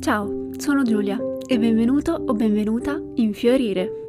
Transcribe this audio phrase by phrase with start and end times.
[0.00, 4.04] Ciao, sono Giulia e benvenuto o benvenuta in Fiorire.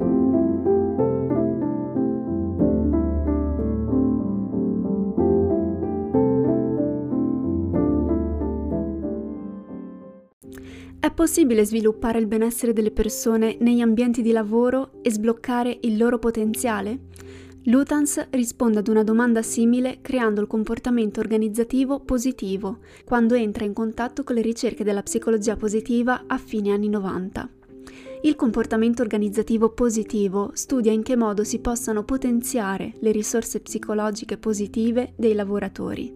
[11.00, 16.20] È possibile sviluppare il benessere delle persone negli ambienti di lavoro e sbloccare il loro
[16.20, 17.00] potenziale?
[17.70, 24.24] Lutans risponde ad una domanda simile creando il comportamento organizzativo positivo, quando entra in contatto
[24.24, 27.48] con le ricerche della psicologia positiva a fine anni 90.
[28.22, 35.12] Il comportamento organizzativo positivo studia in che modo si possano potenziare le risorse psicologiche positive
[35.14, 36.12] dei lavoratori.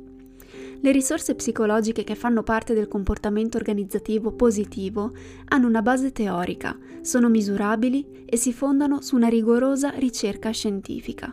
[0.80, 5.12] Le risorse psicologiche che fanno parte del comportamento organizzativo positivo
[5.50, 11.32] hanno una base teorica, sono misurabili e si fondano su una rigorosa ricerca scientifica.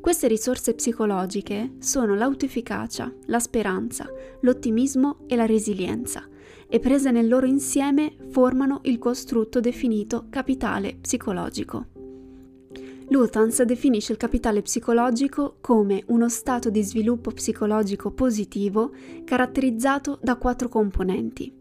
[0.00, 4.08] Queste risorse psicologiche sono l'autoefficacia, la speranza,
[4.40, 6.26] l'ottimismo e la resilienza
[6.66, 11.86] e prese nel loro insieme formano il costrutto definito capitale psicologico.
[13.10, 18.92] Luthans definisce il capitale psicologico come uno stato di sviluppo psicologico positivo
[19.24, 21.59] caratterizzato da quattro componenti.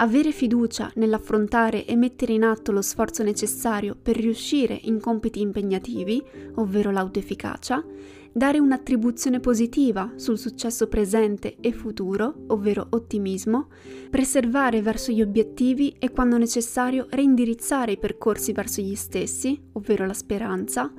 [0.00, 6.22] Avere fiducia nell'affrontare e mettere in atto lo sforzo necessario per riuscire in compiti impegnativi,
[6.54, 7.84] ovvero l'autoefficacia,
[8.30, 13.70] dare un'attribuzione positiva sul successo presente e futuro, ovvero ottimismo,
[14.08, 20.14] preservare verso gli obiettivi e quando necessario reindirizzare i percorsi verso gli stessi, ovvero la
[20.14, 20.92] speranza,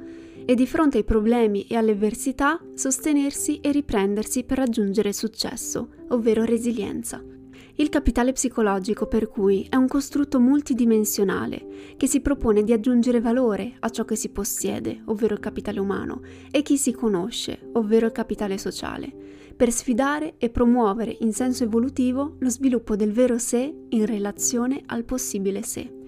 [0.46, 6.44] e di fronte ai problemi e alle avversità sostenersi e riprendersi per raggiungere successo, ovvero
[6.44, 7.24] resilienza.
[7.80, 13.76] Il capitale psicologico, per cui, è un costrutto multidimensionale che si propone di aggiungere valore
[13.80, 18.12] a ciò che si possiede, ovvero il capitale umano, e chi si conosce, ovvero il
[18.12, 19.10] capitale sociale,
[19.56, 25.06] per sfidare e promuovere in senso evolutivo lo sviluppo del vero sé in relazione al
[25.06, 25.99] possibile sé.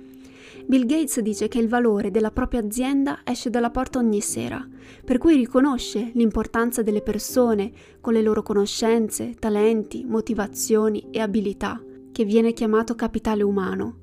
[0.66, 4.66] Bill Gates dice che il valore della propria azienda esce dalla porta ogni sera,
[5.04, 12.26] per cui riconosce l'importanza delle persone con le loro conoscenze, talenti, motivazioni e abilità, che
[12.26, 14.01] viene chiamato capitale umano,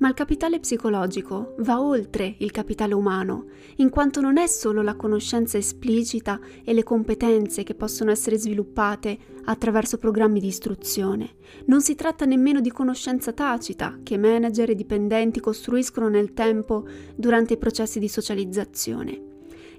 [0.00, 3.46] ma il capitale psicologico va oltre il capitale umano,
[3.76, 9.18] in quanto non è solo la conoscenza esplicita e le competenze che possono essere sviluppate
[9.44, 11.36] attraverso programmi di istruzione.
[11.66, 17.54] Non si tratta nemmeno di conoscenza tacita che manager e dipendenti costruiscono nel tempo durante
[17.54, 19.28] i processi di socializzazione.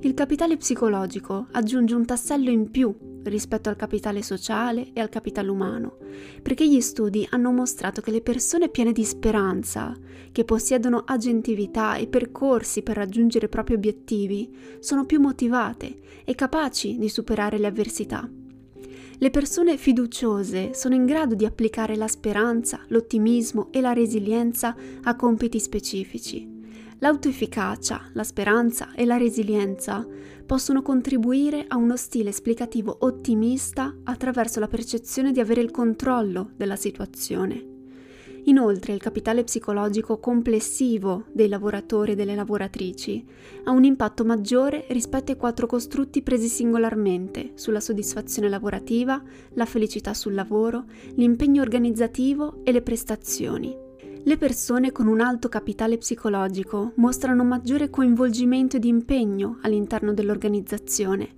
[0.03, 2.91] Il capitale psicologico aggiunge un tassello in più
[3.23, 5.97] rispetto al capitale sociale e al capitale umano,
[6.41, 9.95] perché gli studi hanno mostrato che le persone piene di speranza,
[10.31, 16.97] che possiedono agentività e percorsi per raggiungere i propri obiettivi, sono più motivate e capaci
[16.97, 18.27] di superare le avversità.
[19.19, 25.15] Le persone fiduciose sono in grado di applicare la speranza, l'ottimismo e la resilienza a
[25.15, 26.50] compiti specifici
[27.03, 30.05] L'autoefficacia, la speranza e la resilienza
[30.45, 36.75] possono contribuire a uno stile esplicativo ottimista attraverso la percezione di avere il controllo della
[36.75, 37.69] situazione.
[38.43, 43.25] Inoltre il capitale psicologico complessivo dei lavoratori e delle lavoratrici
[43.63, 49.19] ha un impatto maggiore rispetto ai quattro costrutti presi singolarmente sulla soddisfazione lavorativa,
[49.55, 50.85] la felicità sul lavoro,
[51.15, 53.89] l'impegno organizzativo e le prestazioni.
[54.23, 61.29] Le persone con un alto capitale psicologico mostrano maggiore coinvolgimento ed impegno all'interno dell'organizzazione,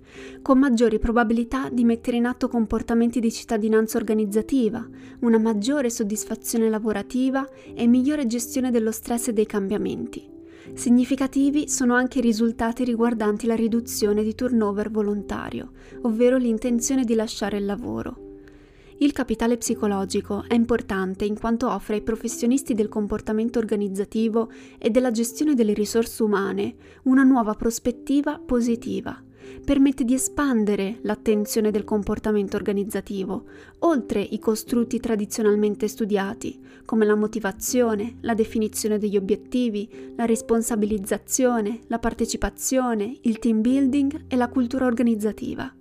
[0.42, 4.86] con maggiori probabilità di mettere in atto comportamenti di cittadinanza organizzativa,
[5.20, 10.30] una maggiore soddisfazione lavorativa e migliore gestione dello stress e dei cambiamenti.
[10.74, 15.70] Significativi sono anche i risultati riguardanti la riduzione di turnover volontario,
[16.02, 18.23] ovvero l'intenzione di lasciare il lavoro.
[18.98, 25.10] Il capitale psicologico è importante in quanto offre ai professionisti del comportamento organizzativo e della
[25.10, 26.74] gestione delle risorse umane
[27.04, 29.20] una nuova prospettiva positiva.
[29.64, 33.44] Permette di espandere l'attenzione del comportamento organizzativo,
[33.80, 41.98] oltre i costrutti tradizionalmente studiati, come la motivazione, la definizione degli obiettivi, la responsabilizzazione, la
[41.98, 45.74] partecipazione, il team building e la cultura organizzativa.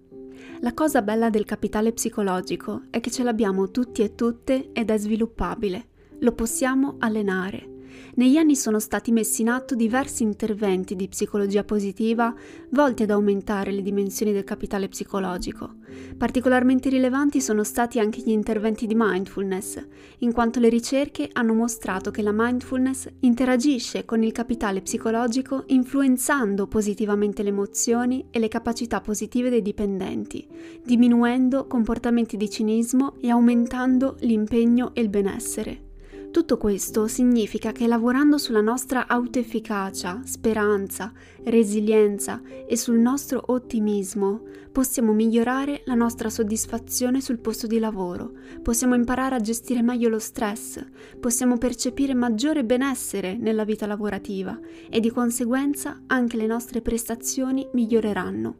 [0.60, 4.98] La cosa bella del capitale psicologico è che ce l'abbiamo tutti e tutte ed è
[4.98, 5.88] sviluppabile.
[6.20, 7.73] Lo possiamo allenare.
[8.16, 12.34] Negli anni sono stati messi in atto diversi interventi di psicologia positiva
[12.70, 15.76] volti ad aumentare le dimensioni del capitale psicologico.
[16.18, 19.84] Particolarmente rilevanti sono stati anche gli interventi di mindfulness,
[20.20, 26.68] in quanto le ricerche hanno mostrato che la mindfulness interagisce con il capitale psicologico influenzando
[26.68, 30.48] positivamente le emozioni e le capacità positive dei dipendenti,
[30.84, 35.92] diminuendo comportamenti di cinismo e aumentando l'impegno e il benessere.
[36.34, 41.14] Tutto questo significa che lavorando sulla nostra autoefficacia, speranza,
[41.44, 44.42] resilienza e sul nostro ottimismo
[44.72, 48.32] possiamo migliorare la nostra soddisfazione sul posto di lavoro,
[48.64, 50.84] possiamo imparare a gestire meglio lo stress,
[51.20, 54.60] possiamo percepire maggiore benessere nella vita lavorativa
[54.90, 58.56] e di conseguenza anche le nostre prestazioni miglioreranno.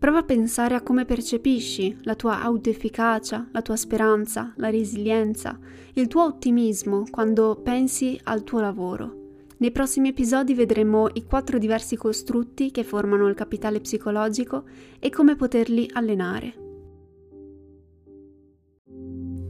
[0.00, 5.58] Prova a pensare a come percepisci la tua autoefficacia, la tua speranza, la resilienza,
[5.92, 9.16] il tuo ottimismo quando pensi al tuo lavoro.
[9.58, 14.64] Nei prossimi episodi vedremo i quattro diversi costrutti che formano il capitale psicologico
[14.98, 16.54] e come poterli allenare.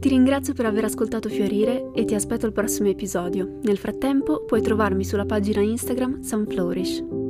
[0.01, 3.59] Ti ringrazio per aver ascoltato Fiorire e ti aspetto al prossimo episodio.
[3.61, 7.20] Nel frattempo puoi trovarmi sulla pagina Instagram Sunflourish.